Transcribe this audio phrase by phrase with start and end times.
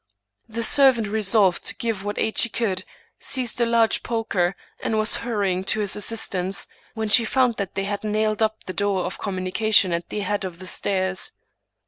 [0.29, 2.85] *' The servant resolved to give what aid she could,
[3.19, 7.83] seized a large poker, and was harrying to his assistance, when she found that they
[7.83, 11.33] had nailed up the door of communication at the head of the stairs.